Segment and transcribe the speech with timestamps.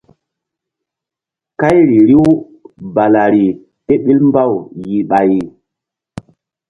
[1.59, 2.25] Kayri riw
[2.95, 3.45] balari
[3.85, 4.51] ké ɓil mbaw
[4.83, 5.31] yih ɓay.